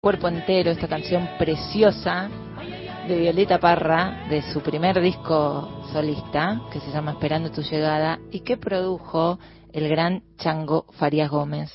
[0.00, 2.28] Cuerpo entero, esta canción preciosa
[3.08, 8.40] de Violeta Parra, de su primer disco solista, que se llama Esperando tu llegada, y
[8.40, 9.40] que produjo
[9.72, 11.72] el gran Chango Farías Gómez,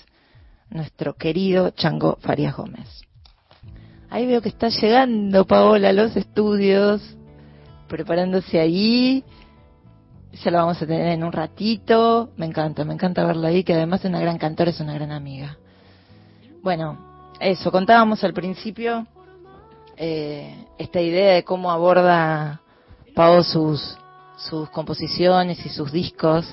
[0.69, 2.87] nuestro querido Chango Farías Gómez.
[4.09, 7.01] Ahí veo que está llegando Paola a los estudios,
[7.89, 9.25] preparándose ahí.
[10.31, 12.31] Ya la vamos a tener en un ratito.
[12.37, 15.11] Me encanta, me encanta verla ahí, que además es una gran cantora, es una gran
[15.11, 15.57] amiga.
[16.61, 17.12] Bueno,
[17.43, 19.05] eso, contábamos al principio
[19.97, 22.61] eh, esta idea de cómo aborda
[23.13, 23.97] Pau sus,
[24.71, 26.51] composiciones y sus discos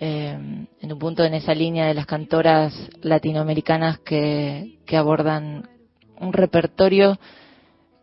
[0.00, 5.68] eh, en un punto en esa línea de las cantoras latinoamericanas que, que abordan
[6.20, 7.18] un repertorio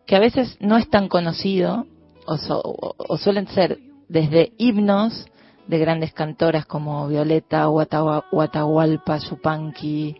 [0.06, 1.86] que a veces no es tan conocido
[2.26, 3.78] o, o, suelen ser
[4.08, 5.26] desde himnos
[5.66, 10.16] de grandes cantoras como Violeta, Huatahualpa, Yupanqui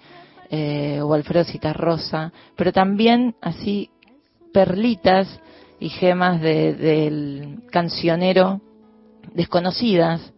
[0.50, 3.90] eh, o Alfredo Citarrosa, pero también así
[4.52, 5.40] perlitas
[5.78, 8.60] y gemas del cancionero
[9.34, 10.32] desconocidas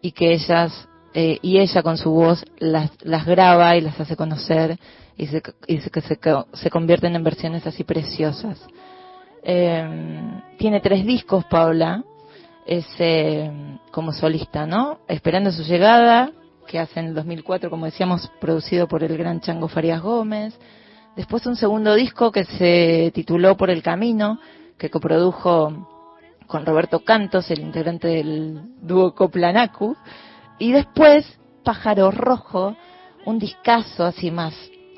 [0.00, 4.16] y que ellas eh, y ella con su voz las, las graba y las hace
[4.16, 4.78] conocer
[5.16, 6.18] y se, y se, se,
[6.52, 8.60] se convierten en versiones así preciosas.
[9.42, 12.02] Eh, tiene tres discos, Paula,
[12.66, 15.00] es eh, como solista, ¿no?
[15.06, 16.32] Esperando su llegada,
[16.74, 20.58] que hace en el 2004, como decíamos, producido por el gran Chango Farías Gómez.
[21.14, 24.40] Después un segundo disco que se tituló Por el Camino,
[24.76, 26.10] que coprodujo
[26.48, 29.96] con Roberto Cantos, el integrante del dúo Coplanacu.
[30.58, 32.74] Y después Pájaro Rojo,
[33.24, 34.52] un discazo así más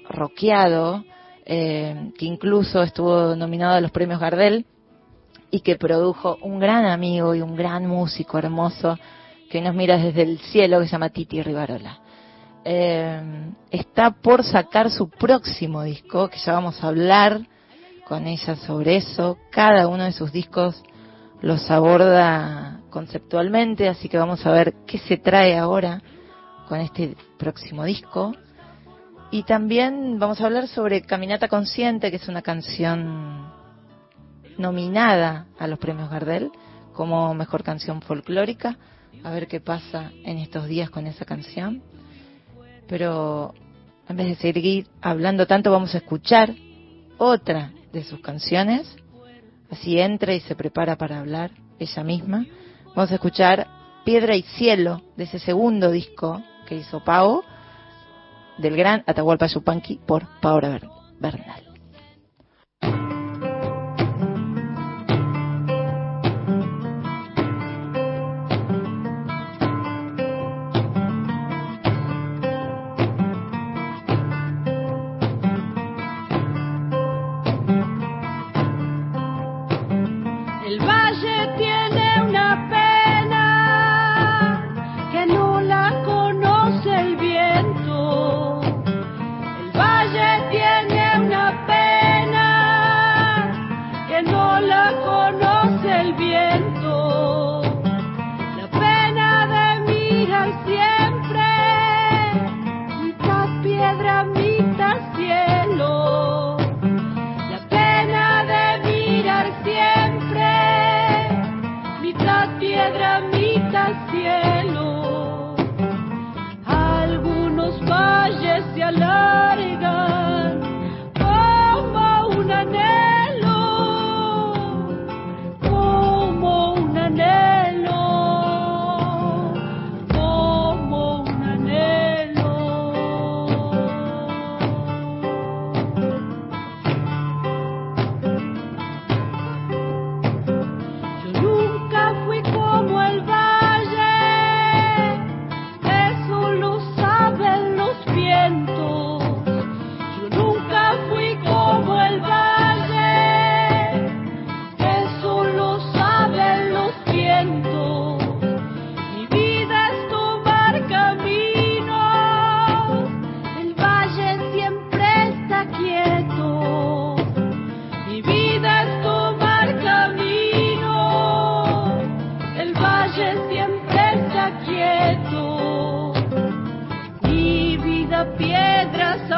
[0.09, 1.05] rockeado,
[1.45, 4.65] eh, que incluso estuvo nominado a los premios Gardel
[5.51, 8.97] y que produjo un gran amigo y un gran músico hermoso
[9.51, 11.99] que nos mira desde el cielo que se llama Titi Rivarola.
[12.65, 17.41] Eh, está por sacar su próximo disco, que ya vamos a hablar
[18.07, 19.39] con ella sobre eso.
[19.51, 20.83] Cada uno de sus discos
[21.43, 26.03] los aborda conceptualmente, así que vamos a ver qué se trae ahora
[26.69, 28.33] con este próximo disco.
[29.31, 33.53] Y también vamos a hablar sobre Caminata Consciente, que es una canción
[34.57, 36.51] nominada a los premios Gardel
[36.93, 38.79] como mejor canción folclórica.
[39.25, 41.83] A ver qué pasa en estos días con esa canción.
[42.89, 43.55] Pero
[44.09, 46.55] en vez de seguir hablando tanto, vamos a escuchar
[47.19, 48.97] otra de sus canciones.
[49.71, 52.47] Así entra y se prepara para hablar ella misma.
[52.95, 53.67] Vamos a escuchar
[54.05, 57.43] Piedra y Cielo de ese segundo disco que hizo Pau
[58.59, 60.81] del gran Atahualpa Yupanqui por Paola
[61.19, 61.66] Bernal.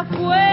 [0.09, 0.48] puedo.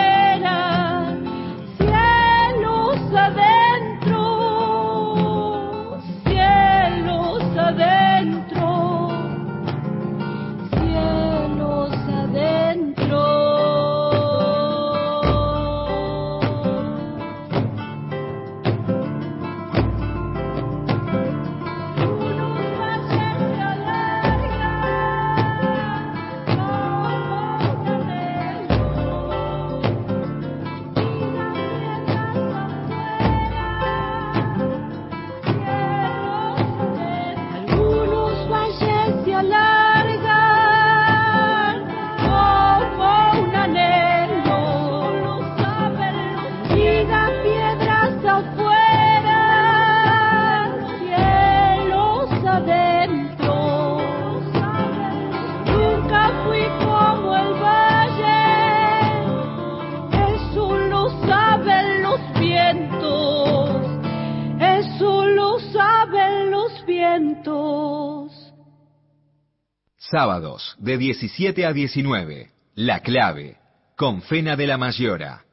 [70.15, 72.49] Sábados de 17 a 19.
[72.75, 73.57] La clave.
[73.97, 75.43] Con Fena de la Mayora.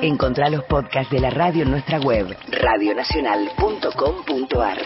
[0.00, 4.78] Encontrá los podcasts de la radio en nuestra web, radionacional.com.ar.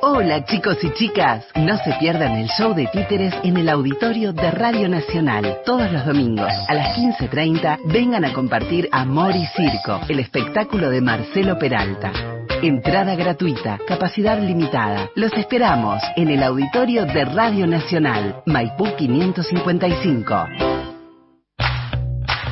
[0.00, 4.50] Hola chicos y chicas, no se pierdan el show de títeres en el auditorio de
[4.50, 10.18] Radio Nacional todos los domingos a las 15.30 vengan a compartir Amor y Circo, el
[10.18, 12.31] espectáculo de Marcelo Peralta.
[12.62, 15.10] Entrada gratuita, capacidad limitada.
[15.16, 20.46] Los esperamos en el auditorio de Radio Nacional, Maipú 555.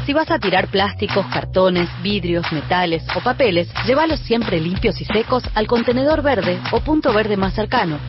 [0.05, 5.45] Si vas a tirar plásticos, cartones, vidrios, metales o papeles, llévalos siempre limpios y secos
[5.55, 8.01] al contenedor verde o punto verde más cercano,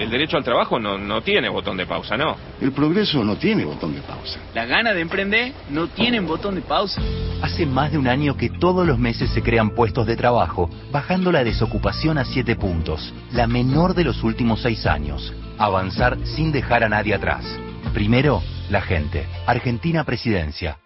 [0.00, 2.34] El derecho al trabajo no, no tiene botón de pausa, ¿no?
[2.58, 4.40] El progreso no tiene botón de pausa.
[4.54, 7.02] La gana de emprender no tienen botón de pausa.
[7.42, 11.30] Hace más de un año que todos los meses se crean puestos de trabajo, bajando
[11.30, 15.34] la desocupación a 7 puntos, la menor de los últimos 6 años.
[15.58, 17.44] Avanzar sin dejar a nadie atrás.
[17.92, 19.26] Primero, la gente.
[19.46, 20.78] Argentina Presidencia.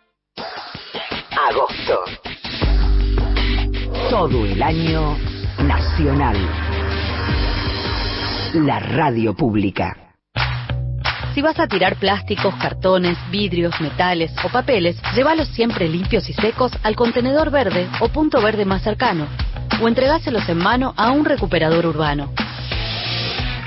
[1.50, 2.00] Agosto.
[4.11, 5.16] Todo el año
[5.62, 6.37] nacional
[8.54, 9.96] la radio pública.
[11.34, 16.70] Si vas a tirar plásticos, cartones, vidrios, metales o papeles, llévalos siempre limpios y secos
[16.84, 19.26] al contenedor verde o punto verde más cercano,
[19.82, 22.30] o entregáselos en mano a un recuperador urbano.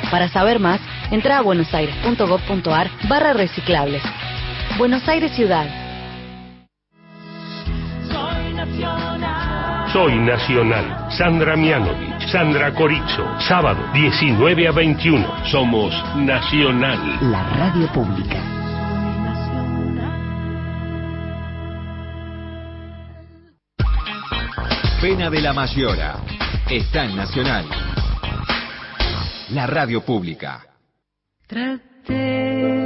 [0.09, 0.79] Para saber más,
[1.11, 4.01] entra a buenosaires.gov.ar barra reciclables.
[4.77, 5.67] Buenos Aires Ciudad.
[8.09, 9.91] Soy nacional.
[9.91, 11.11] Soy Nacional.
[11.11, 13.39] Sandra Mianovich, Sandra Corizo.
[13.39, 15.45] Sábado, 19 a 21.
[15.45, 16.99] Somos Nacional.
[17.31, 18.43] La radio pública.
[24.99, 26.17] Pena de la Mayora.
[26.69, 27.65] Está en Nacional.
[29.51, 30.65] La radio pública.
[31.47, 32.76] Traté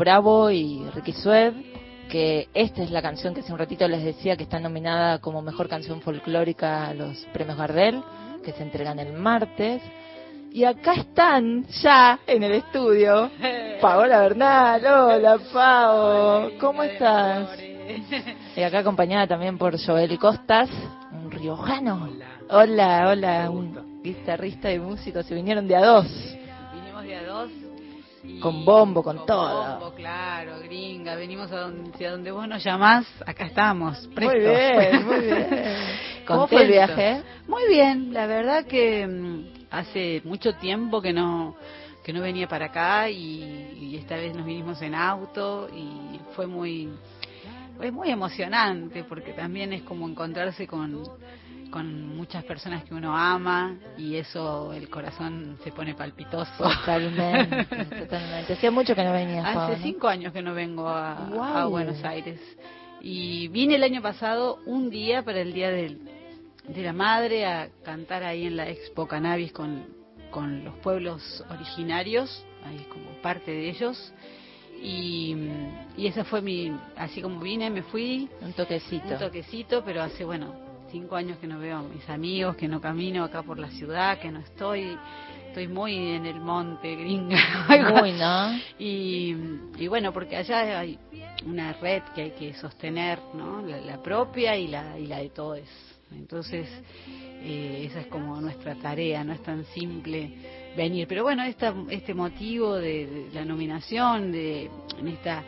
[0.00, 1.52] Bravo y Ricky Sued,
[2.08, 5.42] que esta es la canción que hace un ratito les decía que está nominada como
[5.42, 8.02] mejor canción folclórica a los premios Gardel,
[8.42, 9.82] que se entregan el martes.
[10.52, 13.30] Y acá están ya en el estudio
[13.82, 14.82] Paola Bernal.
[14.86, 16.50] Hola, Pao.
[16.58, 17.58] ¿Cómo estás?
[18.56, 20.70] Y acá acompañada también por Joel Costas,
[21.12, 22.08] un riojano.
[22.48, 25.22] Hola, hola, un guitarrista y músico.
[25.22, 26.06] Se vinieron de a dos.
[26.72, 27.50] Vinimos de a dos.
[28.40, 29.78] Con bombo, con, con todo.
[29.78, 31.14] Bombo, claro, gringa.
[31.14, 33.06] Venimos a donde, a donde vos nos llamás.
[33.26, 34.36] Acá estamos, prestos.
[34.36, 35.48] Muy bien, muy bien.
[36.26, 37.22] ¿Cómo fue el viaje?
[37.48, 41.56] Muy bien, la verdad que mm, hace mucho tiempo que no
[42.04, 46.46] que no venía para acá y, y esta vez nos vinimos en auto y fue
[46.46, 46.88] muy
[47.76, 51.02] fue muy emocionante porque también es como encontrarse con
[51.70, 56.50] con muchas personas que uno ama y eso el corazón se pone palpitoso.
[56.58, 57.64] Totalmente,
[58.00, 58.52] totalmente.
[58.54, 59.82] Hacía mucho que no venías, Pau, Hace ¿no?
[59.84, 61.66] cinco años que no vengo a.
[61.66, 62.40] Buenos Aires.
[63.00, 66.00] Y vine el año pasado un día para el Día del-
[66.68, 69.86] de la Madre a cantar ahí en la Expo Cannabis con,
[70.30, 74.12] con los pueblos originarios, ahí como parte de ellos.
[74.82, 75.34] Y,
[75.96, 78.28] y esa fue mi, así como vine, me fui.
[78.40, 79.08] Un toquecito.
[79.14, 80.54] Un toquecito, pero hace, bueno,
[80.90, 84.18] cinco años que no veo a mis amigos, que no camino acá por la ciudad,
[84.18, 84.96] que no estoy,
[85.48, 87.66] estoy muy en el monte, gringa.
[88.00, 88.58] Muy, ¿no?
[88.78, 89.34] Y,
[89.78, 90.98] y bueno, porque allá hay
[91.46, 93.62] una red que hay que sostener, ¿no?
[93.62, 95.60] La, la propia y la, y la de todos.
[96.12, 96.68] Entonces,
[97.42, 100.32] eh, esa es como nuestra tarea, no es tan simple
[100.76, 101.06] venir.
[101.08, 105.42] Pero bueno, esta, este motivo de, de la nominación, de, en esta,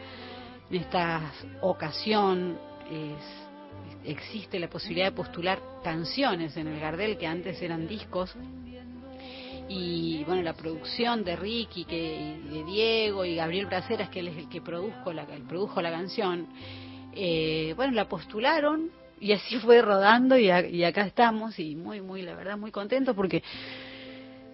[0.70, 1.32] en esta
[1.62, 2.58] ocasión,
[2.90, 3.41] es,
[4.04, 8.34] existe la posibilidad de postular canciones en el Gardel que antes eran discos.
[9.68, 14.28] Y bueno la producción de Ricky que y de Diego y Gabriel Braceras que él
[14.28, 16.46] es el que produjo la produjo la canción
[17.14, 18.90] eh, bueno la postularon
[19.20, 21.58] y así fue rodando y, y acá estamos.
[21.58, 23.42] Y muy muy la verdad muy contentos porque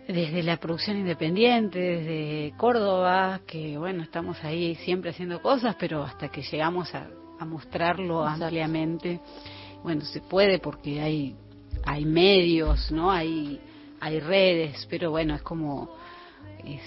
[0.06, 6.28] desde la producción independiente desde Córdoba que bueno estamos ahí siempre haciendo cosas pero hasta
[6.28, 8.44] que llegamos a, a mostrarlo Exacto.
[8.44, 9.20] ampliamente
[9.82, 11.36] bueno se puede porque hay
[11.84, 13.60] hay medios no hay
[14.00, 15.88] hay redes pero bueno es como
[16.64, 16.82] es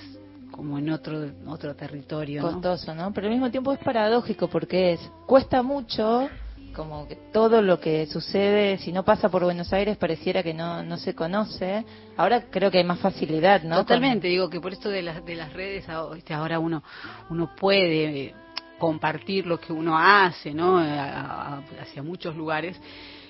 [0.52, 2.52] como en otro otro territorio ¿no?
[2.52, 3.12] Costoso, ¿no?
[3.14, 6.30] Pero al mismo tiempo es paradójico porque es cuesta mucho,
[6.76, 10.84] como que todo lo que sucede, si no pasa por Buenos Aires, pareciera que no,
[10.84, 11.86] no se conoce.
[12.18, 13.78] Ahora creo que hay más facilidad, ¿no?
[13.78, 16.84] Totalmente, digo que por esto de las de las redes ahora, uno
[17.30, 18.36] uno puede
[18.82, 20.80] compartir lo que uno hace, ¿no?
[20.80, 22.76] A- a- a- hacia muchos lugares.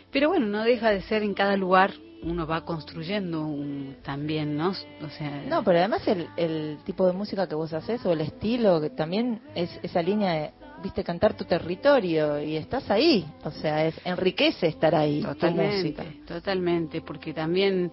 [0.10, 1.92] Pero bueno, no deja de ser en cada lugar
[2.24, 4.70] uno va construyendo un, también, ¿no?
[4.70, 8.22] O sea, No, pero además el, el tipo de música que vos haces o el
[8.22, 10.52] estilo, que también es esa línea de,
[10.84, 13.26] viste, cantar tu territorio y estás ahí.
[13.44, 15.50] O sea, es, enriquece estar ahí, tu música.
[15.50, 17.92] Totalmente, totalmente, porque también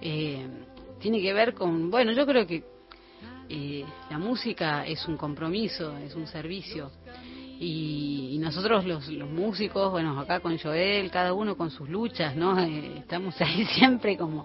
[0.00, 0.46] eh,
[1.00, 2.62] tiene que ver con, bueno, yo creo que
[3.48, 6.90] eh, la música es un compromiso, es un servicio.
[7.58, 12.34] Y, y nosotros los, los músicos, bueno, acá con Joel, cada uno con sus luchas,
[12.34, 12.58] ¿no?
[12.58, 14.44] Eh, estamos ahí siempre como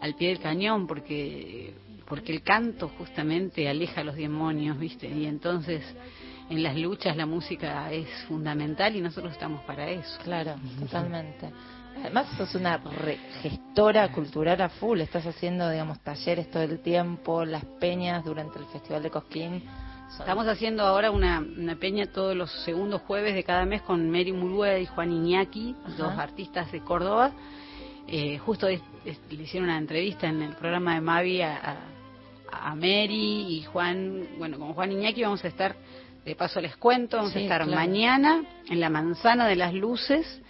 [0.00, 1.74] al pie del cañón porque
[2.08, 5.06] porque el canto justamente aleja a los demonios, ¿viste?
[5.06, 5.84] Y entonces
[6.48, 10.18] en las luchas la música es fundamental y nosotros estamos para eso.
[10.24, 11.50] Claro, totalmente.
[12.02, 12.80] Además sos una
[13.42, 18.66] gestora cultural a full, estás haciendo, digamos, talleres todo el tiempo, las peñas durante el
[18.66, 19.62] Festival de Cosquín.
[20.10, 24.08] Son- Estamos haciendo ahora una, una peña todos los segundos jueves de cada mes con
[24.10, 25.94] Mary Murúa y Juan Iñaki, Ajá.
[25.96, 27.32] dos artistas de Córdoba.
[28.06, 32.70] Eh, justo es- es- le hicieron una entrevista en el programa de Mavi a, a-
[32.70, 34.26] a Mary y Juan.
[34.38, 35.76] Bueno, con Juan Iñaki vamos a estar,
[36.24, 37.76] de paso les cuento, vamos Sí, a estar claro.
[37.78, 40.40] mañana en la Manzana de las Luces.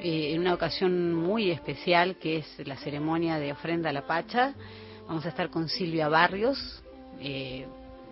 [0.00, 4.54] Eh, en una ocasión muy especial que es la ceremonia de ofrenda a la Pacha.
[5.06, 6.82] Vamos a estar con Silvia Barrios,
[7.20, 7.66] eh,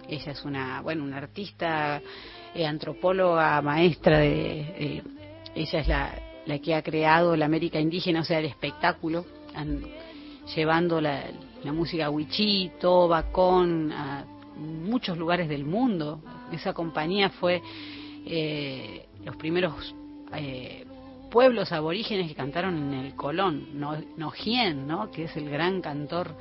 [0.08, 2.00] ella es una, bueno, una artista,
[2.54, 5.02] eh, antropóloga, maestra de, eh,
[5.54, 9.84] ella es la, la que ha creado la América Indígena, o sea, el espectáculo, an-
[10.56, 11.24] llevando la,
[11.62, 14.24] la música wichí, toba, con a
[14.56, 16.20] muchos lugares del mundo.
[16.50, 17.62] Esa compañía fue
[19.24, 19.94] los primeros
[20.34, 20.84] eh,
[21.30, 25.10] pueblos aborígenes que cantaron en el Colón, no, Nojien, ¿no?
[25.10, 26.34] que es el gran cantor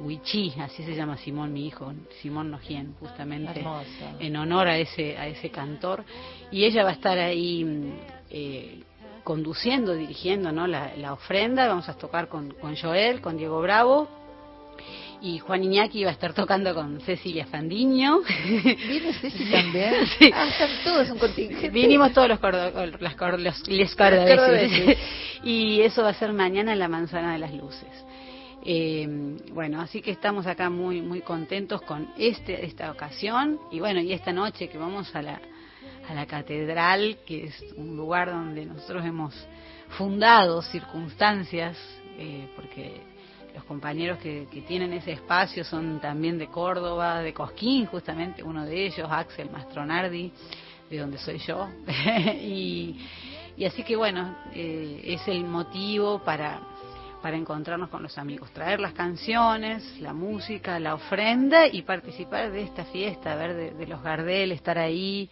[0.00, 1.92] Huichí, así se llama Simón, mi hijo,
[2.22, 3.88] Simón Nojien, justamente Hermoso.
[4.20, 6.04] en honor a ese, a ese cantor.
[6.52, 7.92] Y ella va a estar ahí mm,
[8.30, 8.80] eh,
[9.24, 10.66] conduciendo, dirigiendo ¿no?
[10.66, 11.66] la, la ofrenda.
[11.66, 14.08] Vamos a tocar con, con Joel, con Diego Bravo.
[15.20, 18.20] Y Juan Iñaki va a estar tocando con Cecilia Fandiño.
[18.44, 20.06] ¿Viene Ceci también?
[20.18, 20.30] Sí.
[20.32, 21.70] Ah, están todos un contingente.
[21.70, 24.36] Vinimos todos los, cordo- las cor- los, les cordobeses.
[24.38, 24.98] cordobeses.
[25.44, 27.88] y eso va a ser mañana en la Manzana de las Luces.
[28.64, 29.06] Eh,
[29.52, 34.12] bueno, así que estamos acá muy muy contentos con este esta ocasión y bueno, y
[34.12, 35.40] esta noche que vamos a la
[36.08, 39.34] a la catedral, que es un lugar donde nosotros hemos
[39.96, 41.76] fundado circunstancias,
[42.18, 43.00] eh, porque
[43.58, 48.86] los compañeros que, tienen ese espacio son también de Córdoba, de Cosquín, justamente uno de
[48.86, 50.32] ellos, Axel Mastronardi,
[50.88, 51.68] de donde soy yo.
[52.40, 53.00] y,
[53.66, 56.60] así que bueno, eh, es el motivo para,
[57.20, 62.62] para encontrarnos con los amigos, traer las canciones, la música, la ofrenda y participar de
[62.62, 65.28] esta fiesta, ver de, de los Gardel, estar ahí.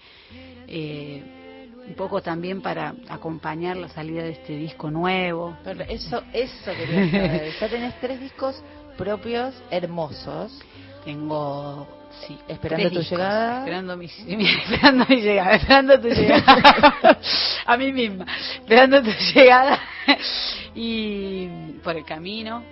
[0.67, 1.46] eh,
[1.89, 5.57] un poco también para acompañar la salida de este disco nuevo.
[5.65, 7.53] Pero eso, eso quería saber.
[7.61, 8.63] Ya tenés tres discos
[8.97, 10.59] propios hermosos.
[11.05, 11.87] Tengo,
[12.27, 13.59] sí, Esperando tu discos, llegada.
[13.61, 14.07] Esperando mi,
[14.67, 17.19] esperando mi llegada, esperando tu llegada.
[17.67, 19.79] A mí misma, esperando tu llegada.
[20.79, 21.47] Y
[21.83, 22.63] por el camino.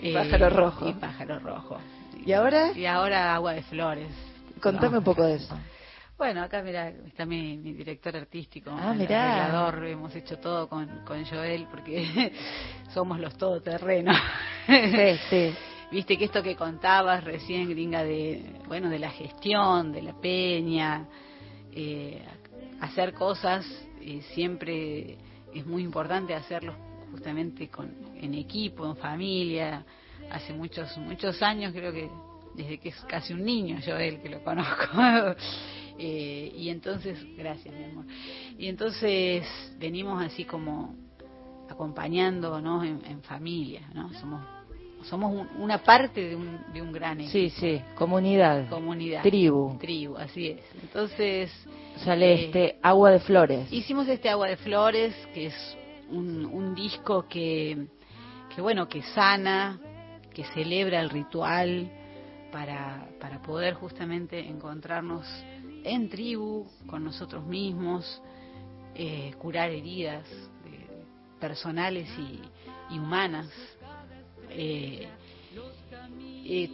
[0.00, 0.88] eh, Pájaro rojo.
[0.88, 1.78] Y pájaro rojo.
[2.26, 2.72] ¿Y ahora?
[2.76, 4.08] Y ahora agua de flores.
[4.60, 4.98] Contame No.
[4.98, 5.56] un poco de eso.
[6.18, 9.44] Bueno, acá mira, está mi, mi director artístico, Ah, el mirá.
[9.46, 12.32] arreglador, hemos hecho todo con, con Joel porque
[12.92, 14.16] somos los todoterrenos.
[14.66, 15.54] Sí, sí.
[15.92, 21.06] Viste que esto que contabas recién, gringa, de bueno de la gestión, de la peña,
[21.72, 22.20] eh,
[22.80, 23.64] hacer cosas
[24.02, 25.16] eh, siempre
[25.54, 26.74] es muy importante hacerlo
[27.12, 29.84] justamente con en equipo, en familia.
[30.30, 32.10] Hace muchos muchos años, creo que
[32.54, 34.84] desde que es casi un niño yo él que lo conozco.
[35.98, 38.04] Eh, y entonces, gracias mi amor.
[38.56, 39.44] Y entonces
[39.78, 40.94] venimos así como
[41.68, 44.12] acompañándonos en, en familia, ¿no?
[44.14, 44.42] Somos
[45.04, 47.30] somos un- una parte de un, de un gran equipo.
[47.32, 47.80] Sí, sí.
[47.94, 48.68] Comunidad.
[48.68, 49.22] Comunidad.
[49.22, 49.78] Tribu.
[49.78, 50.60] Tribu, así es.
[50.82, 51.52] Entonces.
[52.04, 53.72] Sale eh, este Agua de Flores.
[53.72, 55.76] Hicimos este Agua de Flores, que es
[56.10, 57.86] un, un disco que,
[58.54, 59.78] que, bueno, que sana,
[60.34, 61.88] que celebra el ritual
[62.50, 65.24] para, para poder justamente encontrarnos
[65.88, 68.20] en tribu, con nosotros mismos,
[68.94, 70.24] eh, curar heridas
[70.66, 71.04] eh,
[71.40, 72.40] personales y,
[72.96, 73.48] humanas.
[74.50, 75.08] Eh,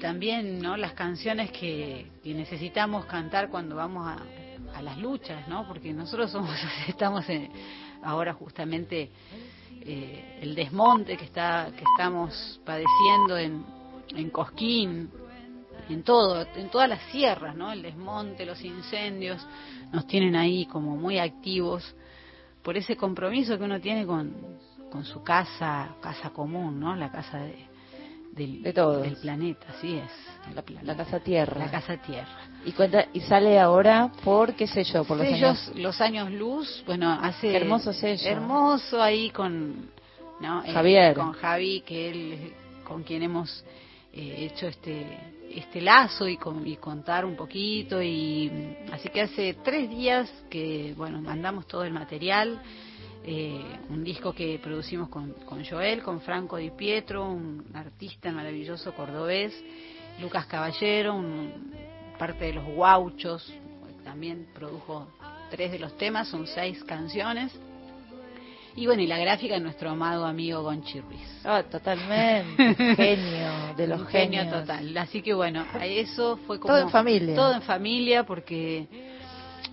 [0.00, 4.18] también no las canciones que, que necesitamos cantar cuando vamos a,
[4.78, 6.56] a las luchas no porque nosotros somos
[6.88, 7.50] estamos en-
[8.02, 9.10] ahora justamente
[9.80, 13.64] eh, el desmonte que está que estamos padeciendo en,
[14.14, 15.10] en Cosquín
[15.88, 19.46] en todo en todas las sierras no el desmonte los incendios
[19.92, 21.94] nos tienen ahí como muy activos
[22.62, 24.34] por ese compromiso que uno tiene con,
[24.90, 27.66] con su casa casa común no la casa de,
[28.32, 29.02] del, De todos.
[29.02, 30.10] del planeta así es
[30.54, 30.96] La planeta.
[30.96, 31.58] Casa Tierra.
[31.58, 35.68] la casa tierra Y, cuenta, y sale ahora por, qué sé yo, por los sellos,
[35.68, 35.76] años...
[35.76, 38.26] los años luz, bueno, hace Qué hermoso sello.
[38.28, 39.90] hermoso ahí con
[40.40, 40.64] ¿no?
[40.64, 41.14] Eh, Javier.
[41.14, 42.52] con Javi, que él
[42.84, 43.64] con quien hemos
[44.12, 45.06] eh, hecho este
[45.50, 50.94] este lazo y, con, y contar un poquito y así que hace tres días que
[50.96, 52.60] bueno mandamos todo el material
[53.26, 58.92] eh, un disco que producimos con, con Joel, con Franco Di Pietro, un artista maravilloso
[58.92, 59.54] cordobés,
[60.20, 61.72] Lucas Caballero, un,
[62.18, 63.50] parte de los Guauchos,
[64.04, 65.08] también produjo
[65.50, 67.58] tres de los temas, son seis canciones.
[68.76, 71.20] Y bueno, y la gráfica de nuestro amado amigo Gonchi Ruiz.
[71.44, 72.74] Ah, totalmente.
[72.96, 74.60] Genio, de los Un genio genios.
[74.60, 74.98] total.
[74.98, 76.74] Así que bueno, a eso fue como...
[76.74, 77.34] Todo en familia.
[77.36, 78.86] Todo en familia porque,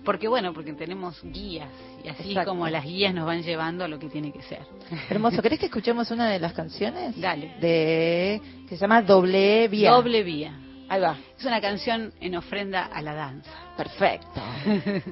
[0.04, 1.68] porque bueno, porque tenemos guías.
[2.04, 2.50] Y así Exacto.
[2.50, 4.60] como las guías nos van llevando a lo que tiene que ser.
[5.10, 5.42] Hermoso.
[5.42, 7.20] ¿Querés que escuchemos una de las canciones?
[7.20, 7.56] Dale.
[7.60, 9.90] De, que se llama Doble Vía.
[9.90, 10.58] Doble vía.
[10.88, 11.16] Ahí va.
[11.38, 13.50] Es una canción en ofrenda a la danza.
[13.76, 14.40] Perfecto.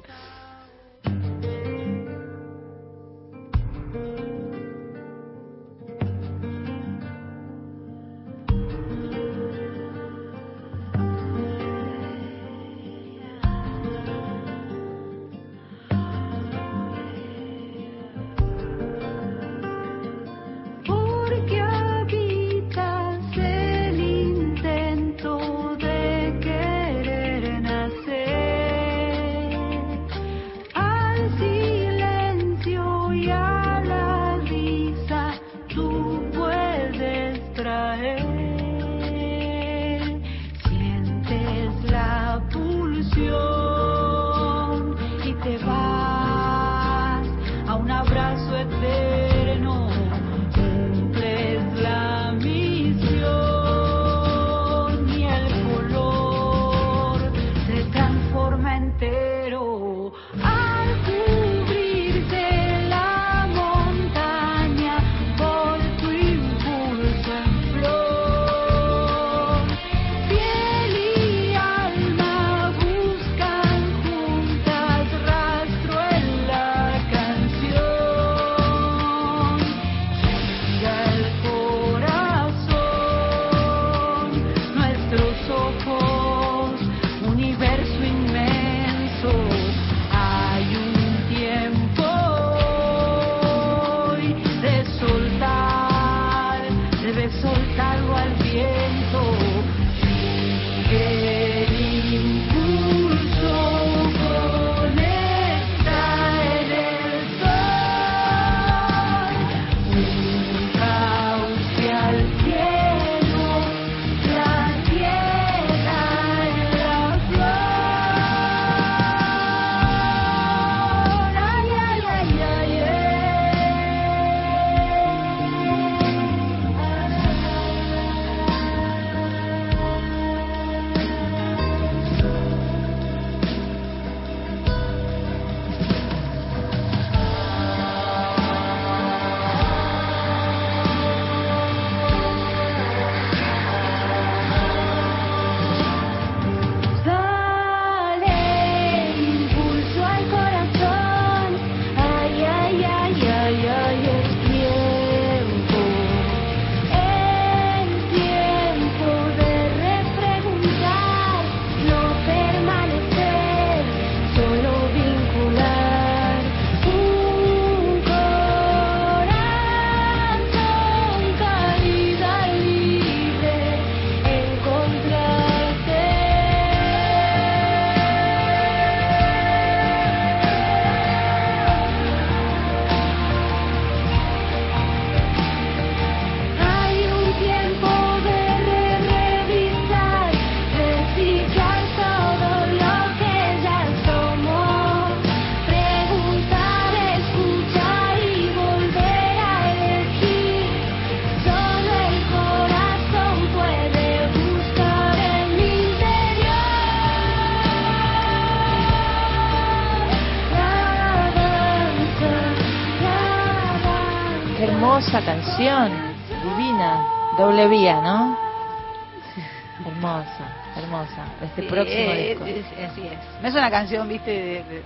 [223.50, 223.54] es.
[223.54, 224.82] Es una canción, viste, de, de-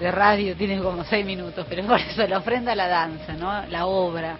[0.00, 3.66] de radio, tiene como seis minutos, pero por eso la ofrenda a la danza, ¿no?
[3.66, 4.36] La obra,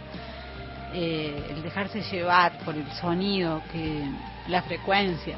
[0.94, 4.02] eh, el dejarse llevar por el sonido, que
[4.48, 5.36] la frecuencia.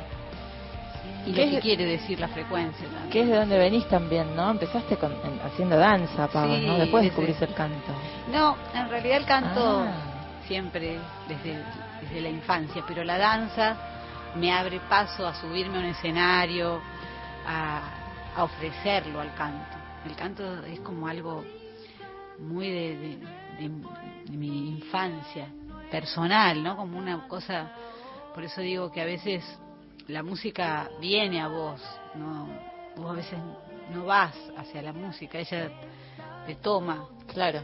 [1.26, 3.10] Y lo ¿Qué que es- quiere decir la frecuencia también.
[3.10, 4.50] Que es de donde venís también, ¿no?
[4.50, 6.78] Empezaste con, en- haciendo danza, Pablo, Sí, ¿no?
[6.78, 7.92] Después descubrís el canto.
[8.32, 9.92] No, en realidad el canto Ah.
[10.46, 11.58] siempre desde,
[12.02, 13.76] desde la infancia, pero la danza
[14.36, 16.80] me abre paso a subirme a un escenario,
[17.46, 17.80] a,
[18.36, 19.76] a ofrecerlo al canto.
[20.06, 21.44] El canto es como algo
[22.38, 23.70] muy de, de-
[24.36, 25.48] mi infancia,
[25.90, 26.76] personal, ¿no?
[26.76, 27.70] Como una cosa,
[28.34, 29.44] por eso digo que a veces
[30.08, 31.80] la música viene a vos,
[32.16, 32.48] ¿no?
[32.96, 33.38] Vos a veces
[33.92, 35.70] no vas hacia la música, ella
[36.46, 37.06] te toma.
[37.32, 37.62] Claro.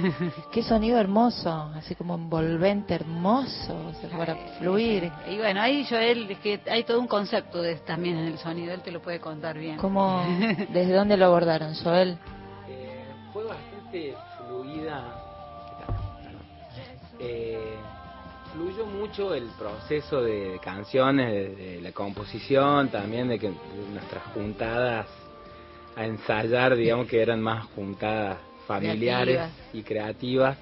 [0.52, 5.10] Qué sonido hermoso, así como envolvente, hermoso, o sea, para fluir.
[5.28, 8.72] Y bueno, ahí Joel, es que hay todo un concepto de, también en el sonido,
[8.74, 9.76] él te lo puede contar bien.
[9.78, 10.22] ¿Cómo,
[10.72, 12.18] ¿Desde dónde lo abordaron, Joel?
[12.68, 15.24] Eh, fue bastante fluida.
[17.18, 17.74] Eh,
[18.52, 23.54] fluyó mucho el proceso de, de canciones, de, de la composición, también de que de
[23.92, 25.06] nuestras juntadas
[25.98, 29.74] a ensayar, digamos que eran más juntadas familiares Creativas.
[29.74, 30.58] y creativas.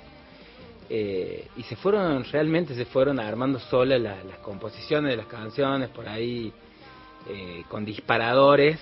[0.89, 5.91] Eh, y se fueron, realmente se fueron armando solas las, las composiciones de las canciones,
[5.91, 6.53] por ahí
[7.29, 8.79] eh, con disparadores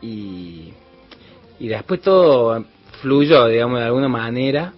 [0.00, 0.72] y,
[1.58, 2.64] y después todo
[3.02, 4.72] fluyó, digamos, de alguna manera.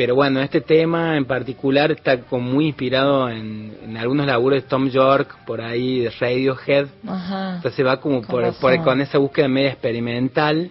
[0.00, 4.66] Pero bueno, este tema en particular está como muy inspirado en, en algunos laburos de
[4.66, 6.86] Tom York, por ahí de Radiohead.
[7.06, 7.56] Ajá.
[7.56, 10.70] Entonces va como Con por, con esa búsqueda media experimental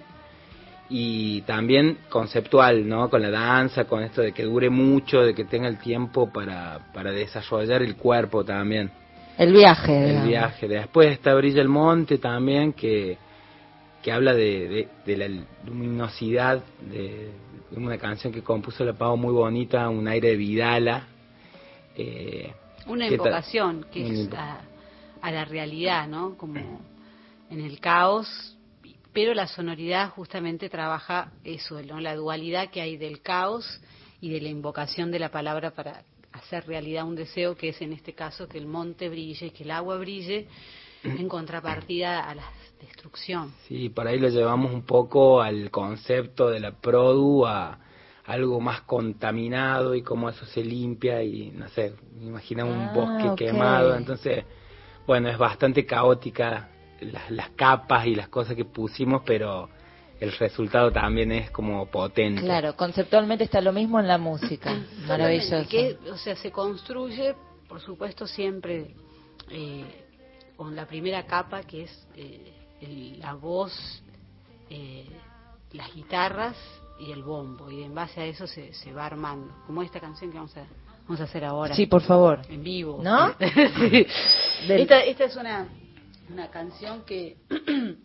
[0.90, 3.08] y también conceptual, ¿no?
[3.12, 6.80] Con la danza, con esto de que dure mucho, de que tenga el tiempo para,
[6.92, 8.90] para desarrollar el cuerpo también.
[9.38, 10.28] El viaje, El digamos.
[10.28, 10.68] viaje.
[10.68, 13.20] Después está Brilla el Monte también, que,
[14.02, 17.30] que habla de, de, de la luminosidad de
[17.76, 21.08] una canción que compuso La Pavo muy bonita, un aire de Vidala.
[21.96, 22.54] Eh,
[22.88, 24.62] Una invocación que es a,
[25.22, 26.36] a la realidad, ¿no?
[26.38, 26.82] Como
[27.50, 28.58] en el caos,
[29.14, 32.00] pero la sonoridad justamente trabaja eso, ¿no?
[32.00, 33.82] La dualidad que hay del caos
[34.22, 37.94] y de la invocación de la palabra para hacer realidad un deseo que es en
[37.94, 40.48] este caso que el monte brille, que el agua brille
[41.04, 42.44] en contrapartida a la
[42.82, 43.54] destrucción.
[43.68, 47.80] Sí, por ahí lo llevamos un poco al concepto de la produ, a
[48.26, 52.92] algo más contaminado y cómo eso se limpia y no sé, me imagino un Ah,
[52.94, 53.36] bosque ok.
[53.38, 54.44] quemado, entonces,
[55.08, 56.70] bueno, es bastante caótica
[57.02, 59.70] las, las capas y las cosas que pusimos, pero
[60.20, 62.42] el resultado también es como potente.
[62.42, 64.78] Claro, conceptualmente está lo mismo en la música.
[65.08, 65.68] Maravilloso.
[65.68, 67.34] Que, o sea, se construye
[67.70, 68.96] por supuesto siempre
[69.50, 70.06] eh,
[70.60, 73.72] con la primera capa que es eh, el- la voz,
[74.70, 75.08] eh,
[75.72, 76.58] las guitarras
[77.00, 77.72] y el bombo.
[77.72, 79.56] Y en base a eso se, se va armando.
[79.66, 80.66] Como esta canción que vamos a,
[81.06, 81.74] vamos a hacer ahora.
[81.74, 82.42] Sí, por favor.
[82.50, 83.00] En vivo.
[83.02, 83.34] ¿No?
[83.40, 84.06] Sí.
[84.68, 85.66] Del- esta, esta es una,
[86.30, 87.38] una canción que...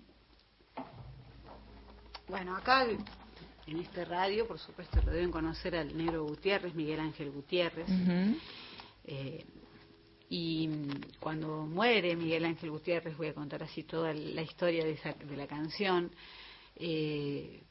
[2.29, 2.87] bueno, acá
[3.67, 7.89] en este radio, por supuesto, lo deben conocer al negro Gutiérrez, Miguel Ángel Gutiérrez.
[9.07, 9.45] Eh,
[10.37, 10.69] y
[11.21, 15.37] cuando muere Miguel Ángel Gutiérrez, voy a contar así toda la historia de, esa, de
[15.37, 16.11] la canción,
[16.75, 17.63] eh,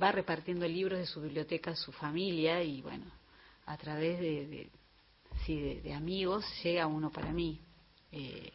[0.00, 3.06] va repartiendo libros de su biblioteca a su familia y bueno,
[3.66, 4.70] a través de, de-
[5.44, 7.58] sí, de, amigos llega uno para mí.
[8.12, 8.52] Eh,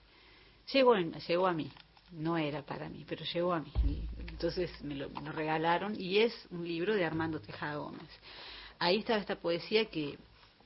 [0.72, 1.70] llegó, llegó a mí,
[2.14, 4.08] no era para mí, pero llegó a mí.
[4.30, 8.08] Entonces me lo, me lo regalaron y es un libro de Armando Tejada Gómez.
[8.80, 10.18] Ahí estaba esta poesía que,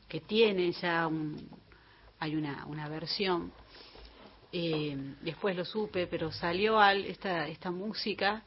[0.08, 1.50] que tiene ya un,
[2.22, 3.52] hay una, una versión.
[4.54, 8.44] Eh, después lo supe, pero salió al, esta, esta música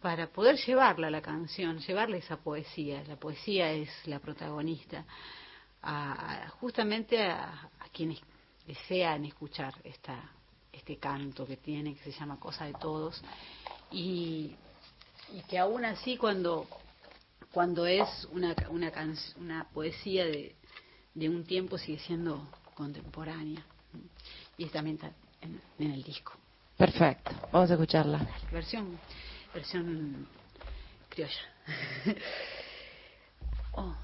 [0.00, 3.04] para poder llevarla a la canción, llevarle esa poesía.
[3.06, 5.04] La poesía es la protagonista.
[5.82, 8.18] A, justamente a, quienes
[8.66, 10.30] desean escuchar esta,
[10.72, 13.22] este canto que tiene, que se llama Cosa de Todos,
[13.92, 14.56] y,
[15.32, 16.66] y que aún así cuando,
[17.52, 20.56] cuando es una, una, can- una poesía de,
[21.14, 23.64] de un tiempo sigue siendo contemporánea.
[24.56, 25.10] Y también está
[25.40, 26.32] en, en el disco.
[26.76, 28.26] Perfecto, vamos a escucharla.
[28.50, 28.98] Versión,
[29.54, 30.26] versión
[31.08, 31.32] criolla.
[33.74, 33.96] Un,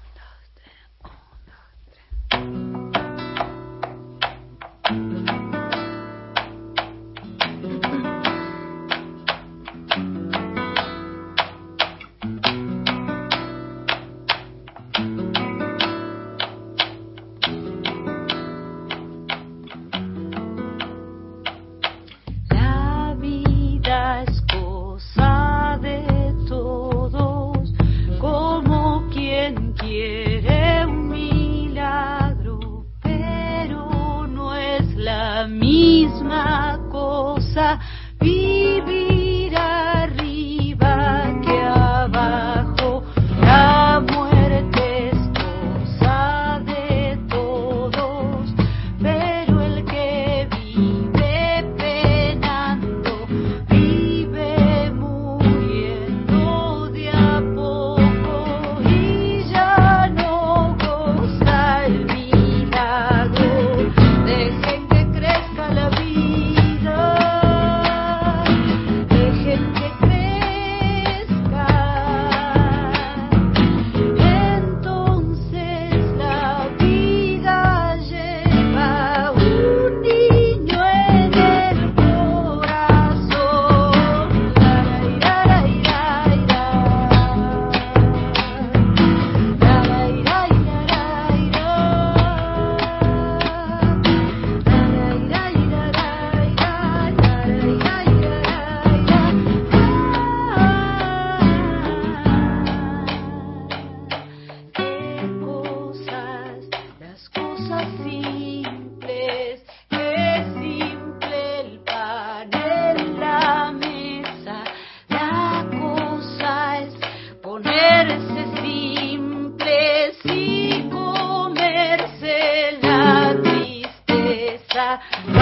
[125.09, 125.40] Bye.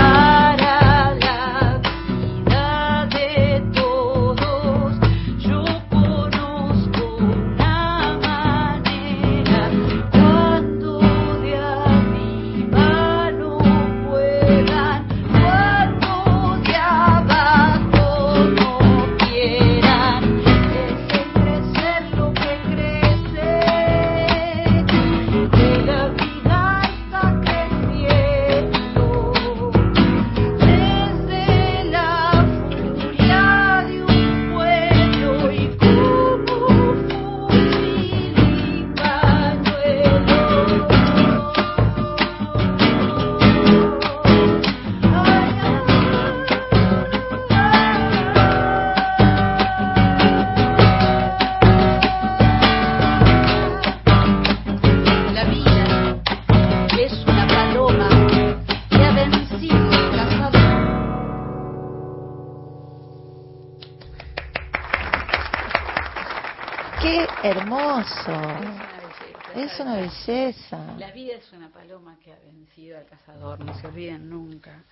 [70.10, 70.96] Belleza.
[70.98, 74.84] La vida es una paloma que ha vencido al cazador, no se olviden nunca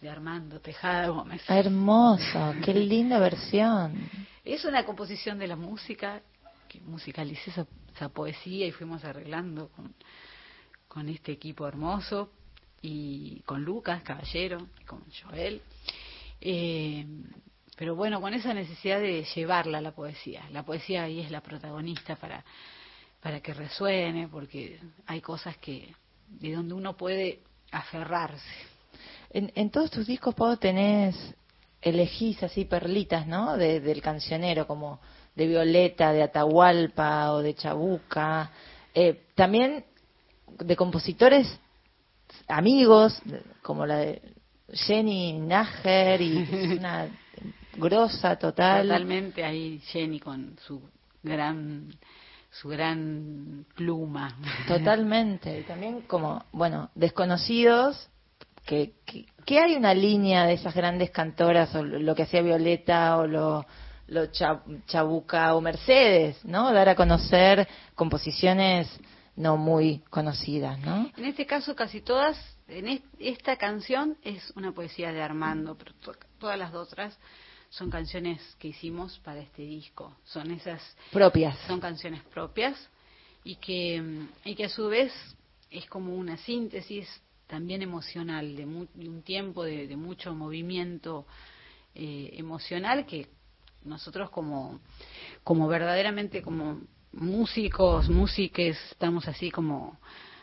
[0.00, 1.42] de Armando Tejada Gómez.
[1.48, 4.08] Hermoso, qué linda versión.
[4.44, 6.20] Es una composición de la música,
[6.68, 9.94] que musicalicé esa, esa poesía y fuimos arreglando con,
[10.88, 12.30] con este equipo hermoso
[12.82, 15.62] y con Lucas Caballero y con Joel.
[16.40, 17.06] Eh,
[17.76, 20.44] pero bueno, con esa necesidad de llevarla a la poesía.
[20.52, 22.44] La poesía ahí es la protagonista para,
[23.24, 25.94] para que resuene, porque hay cosas que
[26.28, 27.40] de donde uno puede
[27.72, 28.44] aferrarse.
[29.30, 31.16] En, en todos tus discos, Pau, tenés,
[31.80, 33.56] elegís así perlitas, ¿no?
[33.56, 35.00] De- del cancionero, como
[35.34, 38.50] de Violeta, de Atahualpa o de Chabuca.
[38.94, 39.86] Eh, también
[40.58, 41.48] de compositores
[42.46, 43.22] amigos,
[43.62, 44.20] como la de
[44.70, 47.08] Jenny Nager, y es una
[47.78, 48.82] grosa total.
[48.86, 50.82] Totalmente ahí Jenny con su
[51.22, 51.88] gran
[52.60, 54.36] su gran pluma.
[54.68, 55.60] Totalmente.
[55.60, 58.08] Y también como, bueno, desconocidos,
[58.64, 63.18] que, que, que hay una línea de esas grandes cantoras, o lo que hacía Violeta,
[63.18, 63.66] o lo,
[64.06, 66.72] lo Cha- Chabuca, o Mercedes, ¿no?
[66.72, 68.88] Dar a conocer composiciones
[69.36, 71.10] no muy conocidas, ¿no?
[71.16, 72.38] En este caso casi todas,
[72.68, 77.18] en est- esta canción es una poesía de Armando, pero to- todas las otras
[77.74, 80.14] son canciones que hicimos para este disco.
[80.24, 81.58] Son esas Propias.
[81.66, 82.76] son canciones propias
[83.42, 84.00] y que
[84.44, 85.12] y que a su vez
[85.70, 87.08] es como una síntesis
[87.48, 91.26] también emocional de, mu- de un tiempo de, de mucho movimiento
[91.96, 93.26] eh, emocional que
[93.84, 94.78] nosotros como
[95.42, 96.80] como verdaderamente como
[97.12, 99.98] músicos músiques estamos así como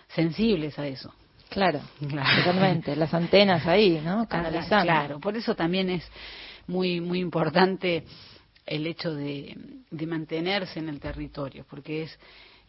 [0.10, 1.14] sensibles a eso
[1.50, 2.30] Claro, Claro.
[2.46, 2.96] totalmente.
[2.96, 4.26] Las antenas ahí, ¿no?
[4.26, 4.86] Canalizando.
[4.86, 6.04] Claro, por eso también es
[6.68, 8.04] muy muy importante
[8.66, 9.58] el hecho de,
[9.90, 12.20] de mantenerse en el territorio, porque es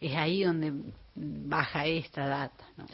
[0.01, 0.73] es ahí donde
[1.15, 2.65] baja esta data.
[2.75, 2.85] ¿no?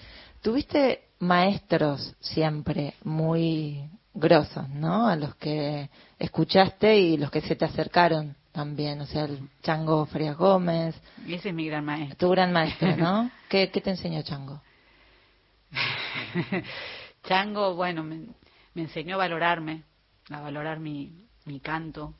[0.43, 3.83] Tuviste maestros siempre muy
[4.13, 5.07] grosos, ¿no?
[5.07, 9.01] A los que escuchaste y los que se te acercaron también.
[9.01, 10.95] O sea, el Chango Frías Gómez,
[11.27, 12.17] Ese es mi gran maestro.
[12.17, 13.31] tu gran maestro, ¿no?
[13.49, 14.61] ¿Qué, qué te enseñó Chango?
[17.23, 18.27] Chango, bueno, me,
[18.73, 19.83] me enseñó a valorarme,
[20.29, 22.13] a valorar mi, mi canto,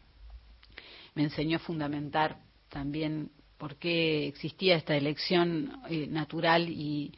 [1.16, 2.38] me enseñó a fundamentar
[2.70, 7.12] también por qué existía esta elección eh, natural y,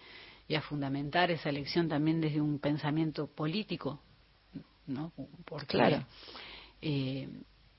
[0.47, 4.01] y a fundamentar esa elección también desde un pensamiento político,
[4.87, 5.11] ¿no?
[5.45, 6.03] Porque Claro.
[6.81, 7.29] eh,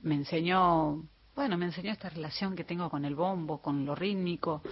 [0.01, 1.05] me enseñó,
[1.35, 4.63] bueno, me enseñó esta relación que tengo con el bombo, con lo rítmico,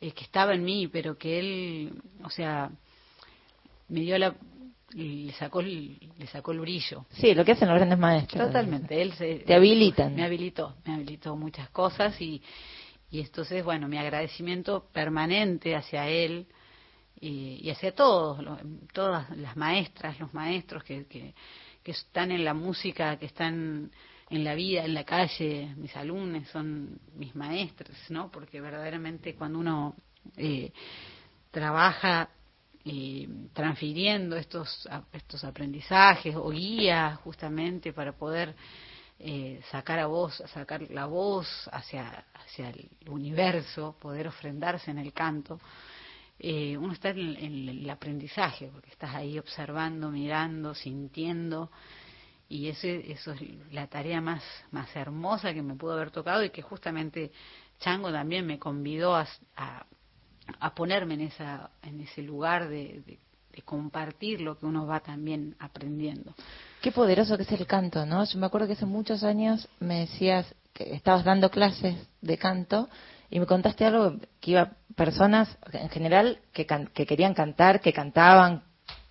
[0.00, 2.70] eh, que estaba en mí, pero que él, o sea,
[3.88, 4.34] me dio la
[4.94, 8.46] le sacó el, le sacó el brillo Sí, lo que hacen los grandes maestros.
[8.46, 10.14] totalmente él se, Te habilitan.
[10.14, 12.42] me habilitó me habilitó muchas cosas y
[13.10, 16.46] y entonces bueno mi agradecimiento permanente hacia él
[17.20, 18.58] y, y hacia todos lo-
[18.92, 21.34] todas las maestras los maestros que, que
[21.82, 23.90] que están en la música que están
[24.28, 29.58] en la vida en la calle mis alumnos son mis maestros no porque verdaderamente cuando
[29.58, 29.94] uno
[30.36, 30.72] eh,
[31.50, 32.30] trabaja
[32.84, 38.54] eh, transfiriendo estos estos aprendizajes o guías justamente para poder
[39.18, 45.12] eh, sacar a voz sacar la voz hacia hacia el universo poder ofrendarse en el
[45.12, 45.60] canto
[46.38, 47.18] eh, uno está en,
[47.68, 51.70] el aprendizaje porque estás ahí observando mirando sintiendo
[52.48, 56.48] y ese, eso es la tarea más más hermosa que me pudo haber tocado y
[56.48, 57.30] que justamente
[57.80, 59.26] Chango también me convidó a,
[60.58, 63.18] a ponerme en esa en ese lugar de, de-
[63.52, 66.34] de compartir lo que uno va también aprendiendo
[66.80, 68.24] Qué poderoso que es el canto, ¿no?
[68.24, 72.88] Yo me acuerdo que hace muchos años me decías que estabas dando clases de canto
[73.28, 77.92] y me contaste algo que iba personas en general que, can- que querían cantar, que
[77.92, 78.62] cantaban,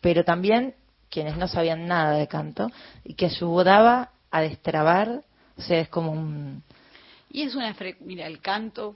[0.02, 0.74] pero también
[1.10, 2.72] quienes no sabían nada de canto
[3.04, 5.22] y que ayudaba a destrabar,
[5.58, 6.64] o sea, es como un...
[7.30, 8.96] Y es una, mira, el canto,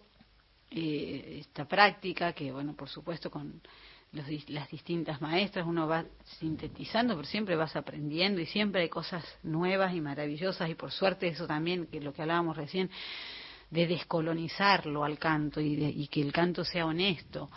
[0.76, 3.62] eh, esta práctica que, bueno, por supuesto con
[4.12, 6.06] los las distintas maestras uno va
[6.40, 11.28] sintetizando, pero siempre vas aprendiendo y siempre hay cosas nuevas y maravillosas y por suerte
[11.28, 12.90] eso también, que lo que hablábamos recién,
[13.72, 17.50] de descolonizarlo al canto y, de- y que el canto sea honesto.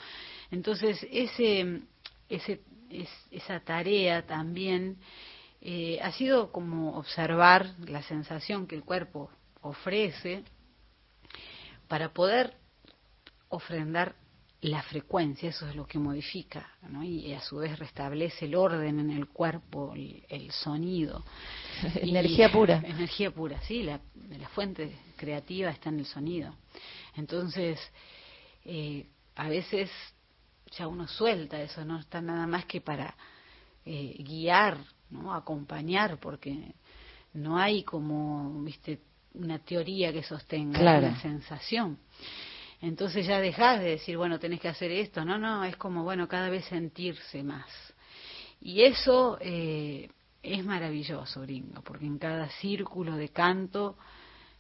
[0.51, 1.83] Entonces, ese,
[2.29, 2.61] ese,
[2.91, 4.97] es- esa tarea también
[5.61, 10.43] eh, ha sido como observar la sensación que el cuerpo ofrece
[11.89, 12.55] para poder
[13.49, 14.15] ofrendar
[14.63, 17.05] la frecuencia, eso es lo que modifica, ¿no?
[17.05, 21.25] y a su vez restablece el orden en el cuerpo, el, el sonido.
[22.03, 22.79] Y- Energía pura.
[22.85, 26.55] Energía pura, sí, la, la fuente creativa está en el sonido.
[27.17, 27.79] Entonces,
[28.65, 29.91] eh, a veces
[30.77, 33.15] ya uno suelta eso, no está nada más que para
[33.85, 34.79] eh, guiar,
[35.11, 35.33] ¿no?
[35.35, 36.73] acompañar, porque
[37.35, 39.01] no hay como, viste,
[39.35, 41.07] una teoría que sostenga Claro.
[41.09, 41.99] una sensación.
[42.87, 46.29] Entonces ya dejás de decir, bueno, tenés que hacer esto, no, no, es como, bueno,
[46.29, 47.67] cada vez sentirse más.
[48.61, 50.09] Y eso eh,
[50.41, 53.97] es maravilloso, gringo, porque en cada círculo de canto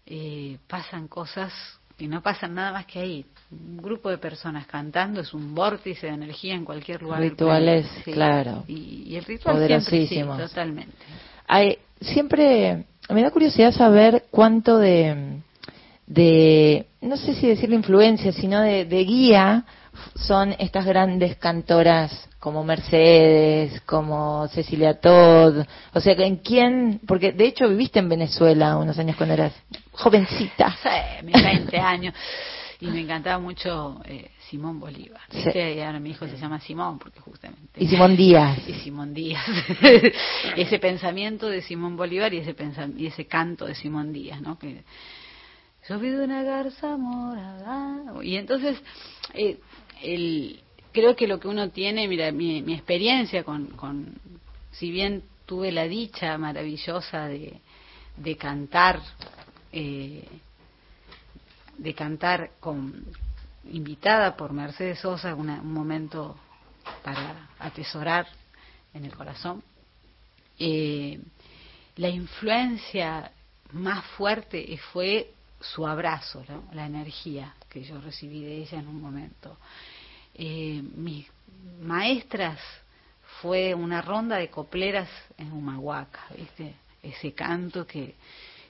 [0.05, 1.53] eh, pasan cosas
[1.97, 3.27] que no pasan nada más que ahí.
[3.51, 7.20] Un grupo de personas cantando es un vórtice de energía en cualquier lugar.
[7.20, 8.12] Rituales, sí.
[8.12, 8.64] claro.
[8.66, 10.97] Y, y el ritual siempre, sí, totalmente.
[11.47, 15.43] Hay, siempre me da curiosidad saber cuánto de,
[16.07, 19.65] de no sé si decirlo influencia, sino de, de guía
[20.15, 27.01] son estas grandes cantoras como Mercedes, como Cecilia Todd, o sea, ¿en quién?
[27.07, 29.53] Porque de hecho viviste en Venezuela unos años cuando eras
[29.93, 30.77] jovencita.
[30.83, 32.15] Sí, mis 20 años.
[32.79, 35.23] Y me encantaba mucho eh, Simón Bolívar.
[35.31, 35.59] Sí.
[35.59, 37.83] Y ahora mi hijo se llama Simón porque justamente.
[37.83, 38.59] Y Simón Díaz.
[38.69, 39.45] Y Simón Díaz.
[40.57, 42.55] ese pensamiento de Simón Bolívar y ese
[42.99, 44.59] y ese canto de Simón Díaz, ¿no?
[44.59, 44.85] Que
[45.89, 48.03] yo vi de una garza morada.
[48.22, 48.78] Y entonces,
[49.34, 49.59] eh,
[50.03, 50.61] el,
[50.93, 54.14] creo que lo que uno tiene, mira, mi, mi experiencia con, con,
[54.72, 57.61] si bien tuve la dicha maravillosa de,
[58.16, 59.01] de cantar,
[59.72, 60.26] eh,
[61.78, 63.05] de cantar con
[63.70, 66.37] invitada por Mercedes Sosa, una- un momento
[67.03, 68.26] para atesorar
[68.95, 69.62] en el corazón.
[70.59, 71.20] Eh,
[71.97, 73.30] la influencia
[73.72, 76.65] más fuerte fue su abrazo, ¿no?
[76.75, 79.57] la energía que yo recibí de ella en un momento.
[80.35, 81.27] Eh, mis
[81.81, 82.59] maestras
[83.41, 86.75] fue una ronda de copleras en Humahuaca, ¿viste?
[87.03, 88.15] Ese canto que,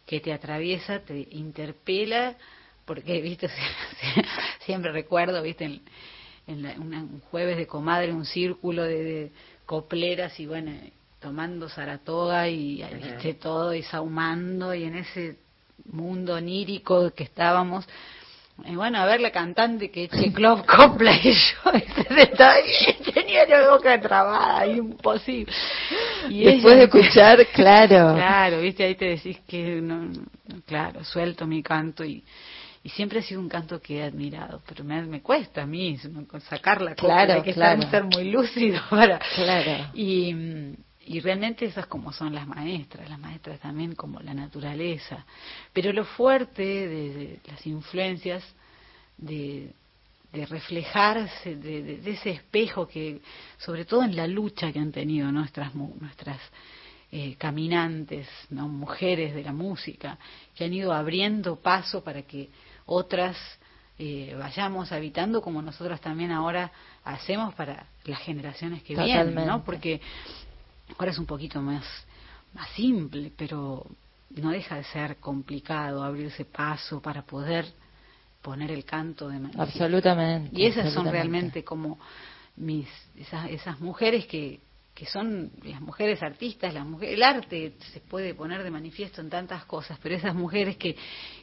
[0.06, 2.36] que te atraviesa, te interpela,
[2.84, 3.48] porque, ¿viste?
[4.64, 5.64] Siempre recuerdo, ¿viste?
[5.64, 5.82] En,
[6.46, 9.32] en la- una- un jueves de comadre, un círculo de, de
[9.66, 10.72] copleras y bueno,
[11.20, 13.34] tomando Saratoga y ¿viste?
[13.34, 15.36] todo y saumando y en ese
[15.84, 17.86] mundo onírico que estábamos.
[18.64, 21.72] Y bueno, a ver la cantante que Cheklov Copla y yo
[23.14, 25.52] tenía la boca trabada, imposible.
[26.30, 28.14] Y Después ella- de escuchar, claro.
[28.14, 30.10] Claro, viste, ahí te decís que, no,
[30.64, 32.24] claro, suelto mi canto y,
[32.82, 35.98] y siempre ha sido un canto que he admirado, pero me, me cuesta a mí
[36.48, 37.82] sacar la copla, Claro, hay que claro.
[37.82, 39.18] estar, ser muy lúcido para...
[39.34, 39.90] Claro.
[39.92, 40.34] Y,
[41.06, 45.24] y realmente esas como son las maestras, las maestras también como la naturaleza.
[45.72, 48.44] Pero lo fuerte de, de las influencias
[49.16, 49.72] de,
[50.32, 53.20] de reflejarse, de, ese espejo que,
[53.58, 56.38] sobre todo en la lucha que han tenido nuestras, nuestras
[57.10, 58.68] eh, caminantes, ¿no?
[58.68, 60.18] mujeres de la música,
[60.54, 62.50] que han ido abriendo paso para que
[62.84, 63.36] otras
[63.98, 66.70] eh, vayamos habitando como nosotros también ahora
[67.04, 69.34] hacemos para las generaciones que vienen.
[69.34, 69.64] ¿no?
[69.64, 70.00] Porque
[70.98, 71.84] ahora es un poquito más,
[72.54, 73.86] más simple, pero
[74.30, 77.66] no deja de ser complicado abrirse paso para poder
[78.42, 79.62] poner el canto de manera.
[79.62, 80.50] Absolutamente.
[80.56, 81.98] Y esas son realmente como
[82.56, 84.60] mis esas, esas mujeres que,
[84.94, 89.28] que son las mujeres artistas, las mujeres, el arte se puede poner de manifiesto en
[89.30, 90.96] tantas cosas, pero esas mujeres que,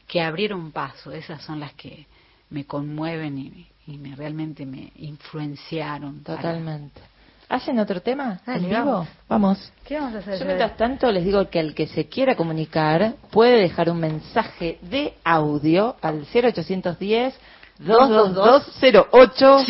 [0.07, 2.07] que abrieron paso, esas son las que
[2.49, 6.21] me conmueven y, y me realmente me influenciaron.
[6.23, 7.01] para- Totalmente.
[7.49, 8.39] ¿Hacen otro tema?
[8.45, 8.85] Dale, ¿En vivo?
[8.85, 9.07] vamos.
[9.29, 9.71] Vamos.
[9.85, 10.39] ¿Qué vamos a hacer?
[10.39, 14.79] Yo mientras tanto les digo que el que se quiera comunicar puede dejar un mensaje
[14.81, 17.37] de audio al 0810
[17.79, 19.65] 222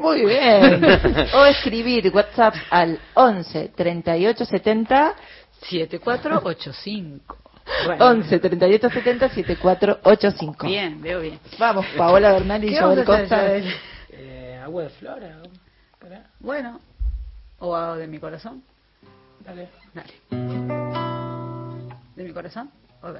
[0.00, 0.84] Muy bien.
[1.34, 5.14] o escribir WhatsApp al 11 38 70
[5.68, 7.36] 7485.
[7.86, 8.06] Bueno.
[8.06, 10.66] 11 38 70 7485.
[10.66, 11.38] Bien, veo bien.
[11.58, 13.38] Vamos, Paola Bernal y ¿Qué Joel Costa.
[13.38, 13.72] Joel?
[14.10, 15.38] Eh, agua de flora.
[16.40, 16.80] Bueno,
[17.58, 18.62] o a- de mi corazón.
[19.40, 19.68] Dale.
[19.94, 20.12] Dale.
[22.16, 22.70] ¿De mi corazón?
[23.02, 23.18] Ok.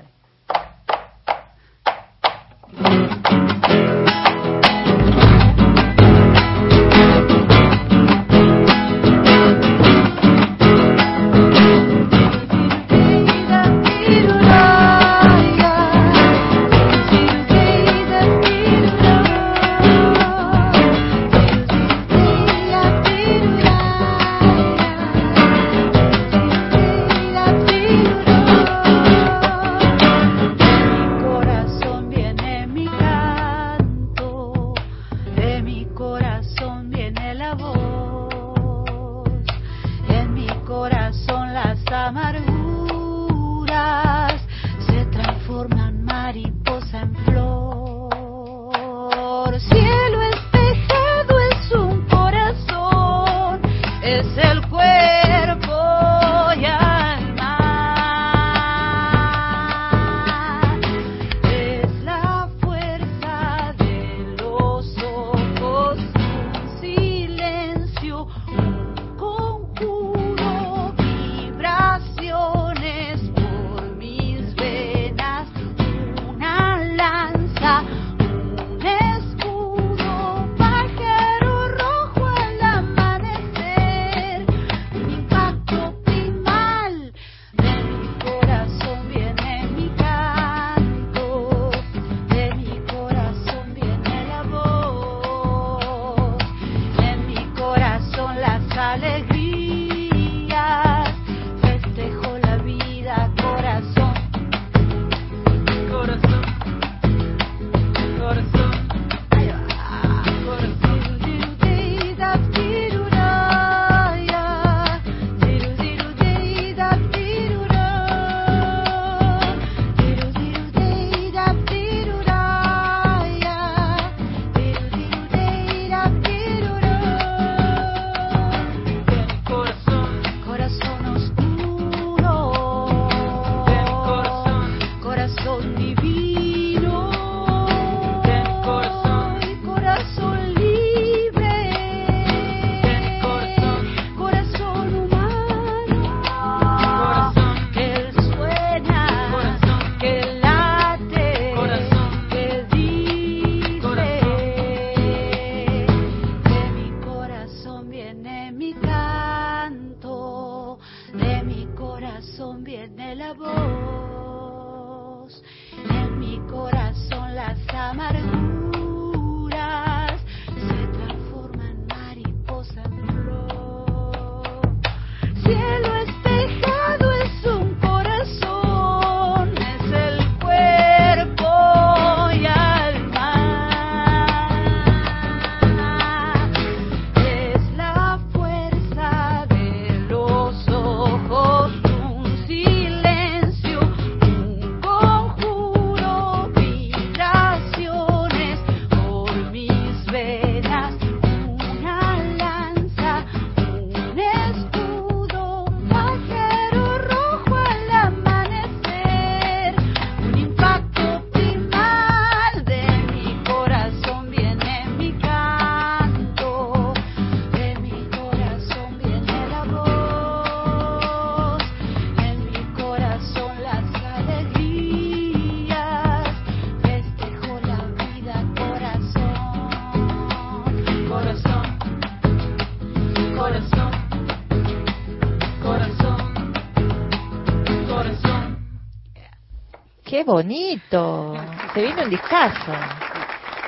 [240.32, 241.36] Bonito!
[241.74, 242.72] Se vino un discazo.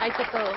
[0.01, 0.51] Ahí está todo.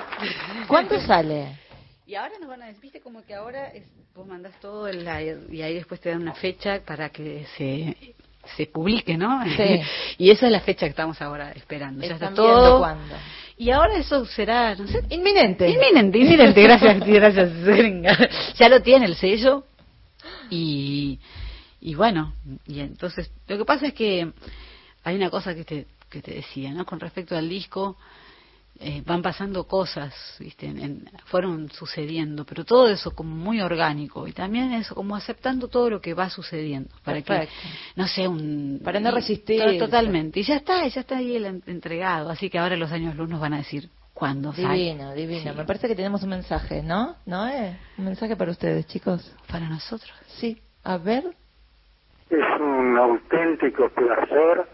[0.66, 1.58] ¿Cuánto sale?
[2.06, 3.84] Y ahora nos van a decir, viste como que ahora es-
[4.14, 5.06] vos mandás todo el,
[5.52, 8.14] y ahí después te dan una fecha para que se
[8.56, 9.44] se publique, ¿no?
[9.44, 9.80] Sí.
[10.18, 12.04] y esa es la fecha que estamos ahora esperando.
[12.06, 12.78] Ya está todo.
[12.78, 13.14] cuándo.
[13.58, 15.68] Y ahora eso será, no sé, Inminente.
[15.68, 16.62] inminente, inminente.
[16.62, 18.56] Gracias, gracias.
[18.56, 19.64] Ya lo tiene el sello.
[20.48, 21.18] Y,
[21.80, 22.32] y bueno,
[22.66, 24.32] y entonces, lo que pasa es que
[25.04, 26.84] hay una cosa que te, que te decía, ¿no?
[26.86, 27.96] Con respecto al disco,
[28.80, 30.66] eh, van pasando cosas, ¿viste?
[30.66, 35.66] En- en- fueron sucediendo, pero todo eso como muy orgánico y también eso como aceptando
[35.66, 37.56] todo lo que va sucediendo para Perfecto.
[37.60, 39.60] que no sé un Para no resistir.
[39.60, 42.92] to- totalmente y ya está, ya está ahí el en- entregado, así que ahora los
[42.92, 44.68] años luz nos van a decir cuándo sale.
[44.74, 45.40] Divino, divino.
[45.52, 45.56] Sí.
[45.58, 47.16] Me parece que tenemos un mensaje, ¿no?
[47.26, 47.76] ¿No es?
[47.98, 49.34] Un mensaje para ustedes, chicos.
[49.50, 50.12] para nosotros.
[50.38, 50.56] Sí.
[50.84, 51.24] A ver.
[52.30, 54.68] Es un auténtico placer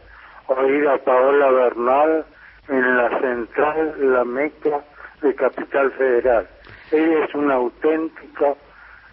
[0.49, 2.27] oír a Paola Bernal
[2.69, 4.85] en la central La Meca
[5.23, 6.49] de Capital Federal.
[6.91, 8.55] Ella es una auténtica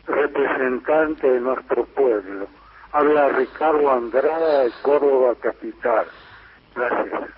[0.07, 2.47] representante de nuestro pueblo.
[2.91, 6.05] Habla Ricardo Andrada de Córdoba Capital.
[6.75, 7.29] Gracias.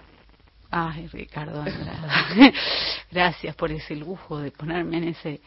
[0.72, 2.10] Ay, Ricardo, Andrada.
[3.12, 5.42] gracias por ese lujo de ponerme en ese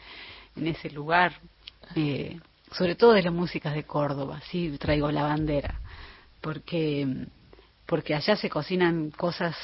[0.57, 1.33] en ese lugar,
[1.95, 2.39] eh,
[2.73, 5.81] sobre todo de las músicas de Córdoba, sí traigo la bandera,
[6.41, 7.07] porque
[7.87, 9.57] porque allá se cocinan cosas,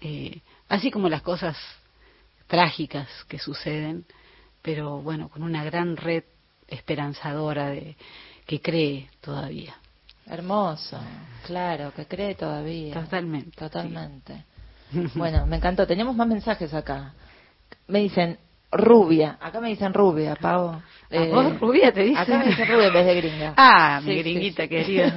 [0.00, 1.56] eh, así como las cosas
[2.46, 4.04] trágicas que suceden,
[4.60, 6.24] pero bueno, con una gran red
[6.68, 7.96] esperanzadora de
[8.46, 9.74] que cree todavía.
[10.26, 11.00] Hermoso.
[11.46, 12.94] Claro, que cree todavía.
[12.94, 13.56] Totalmente.
[13.56, 14.44] Totalmente.
[15.14, 15.86] Bueno, me encantó.
[15.86, 17.14] Tenemos más mensajes acá.
[17.88, 18.38] Me dicen
[18.72, 19.36] rubia.
[19.40, 20.82] Acá me dicen rubia, Pavo.
[21.10, 22.16] ¿A vos, rubia, te dicen?
[22.16, 23.54] Acá me dicen rubia en vez de gringa.
[23.58, 24.68] Ah, Sí, mi gringuita sí.
[24.70, 25.14] querida.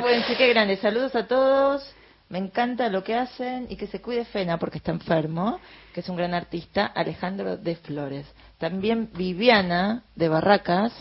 [0.00, 0.76] bueno, sí, qué grande.
[0.76, 1.94] Saludos a todos.
[2.28, 5.60] Me encanta lo que hacen y que se cuide Fena porque está enfermo,
[5.94, 8.26] que es un gran artista, Alejandro de Flores.
[8.58, 10.92] También Viviana de Barracas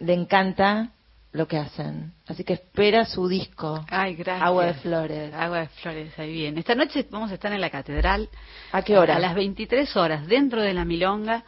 [0.00, 0.90] le encanta
[1.32, 2.12] lo que hacen.
[2.26, 3.84] Así que espera su disco.
[3.88, 4.46] Ay, gracias.
[4.46, 5.32] Agua de Flores.
[5.34, 6.58] Agua de Flores, ahí bien.
[6.58, 8.28] Esta noche vamos a estar en la catedral.
[8.72, 9.16] ¿A qué hora?
[9.16, 11.44] A las 23 horas, dentro de la milonga,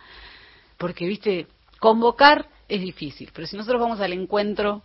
[0.78, 1.47] porque, viste,
[1.80, 4.82] convocar es difícil, pero si nosotros vamos al encuentro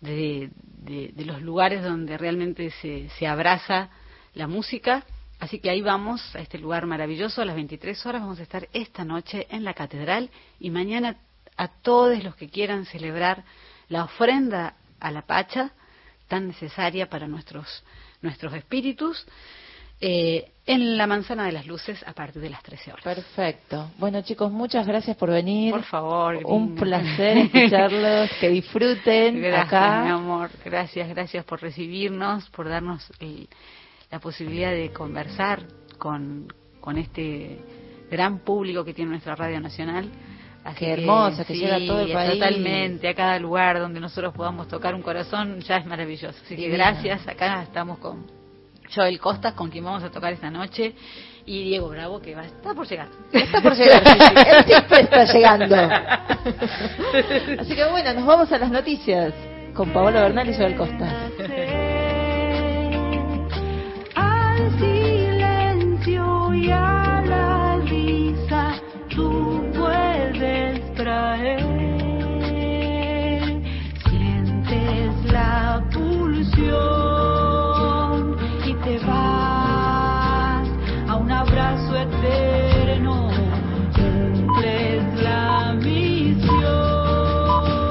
[0.00, 0.50] de,
[0.82, 3.88] de- de los lugares donde realmente se, se abraza
[4.34, 5.04] la música,
[5.38, 8.68] así que ahí vamos, a este lugar maravilloso, a las 23 horas vamos a estar
[8.72, 10.28] esta noche en la catedral
[10.58, 11.18] y mañana
[11.56, 13.44] a todos los que quieran celebrar
[13.94, 15.70] la ofrenda a la Pacha,
[16.26, 17.84] tan necesaria para nuestros,
[18.22, 19.24] nuestros espíritus,
[20.00, 23.04] eh, en la Manzana de las Luces a partir de las 13 horas.
[23.04, 23.92] Perfecto.
[23.98, 25.70] Bueno, chicos, muchas gracias por venir.
[25.72, 26.40] Por favor.
[26.44, 30.02] Un placer escucharlos, que disfruten Gracias, acá.
[30.04, 30.50] mi amor.
[30.64, 33.48] Gracias, gracias por recibirnos, por darnos el-
[34.10, 35.60] la posibilidad de conversar
[35.98, 37.60] con, con este
[38.10, 40.10] gran público que tiene nuestra radio nacional.
[40.64, 42.32] Así Qué hermosa, que sí, llega a todo el país.
[42.32, 46.38] Totalmente, a cada lugar donde nosotros podamos tocar un corazón, ya es maravilloso.
[46.42, 48.26] Así que gracias, acá estamos con
[48.94, 50.94] Joel Costas, con quien vamos a tocar esta noche,
[51.44, 53.08] y Diego Bravo, que va a estar por llegar.
[53.30, 54.34] Está por llegar, sí, sí.
[54.50, 55.76] Él siempre está llegando.
[57.60, 59.34] Así que bueno, nos vamos a las noticias
[59.74, 61.28] con Paola Bernal y Joel Costa.
[76.54, 76.93] canción.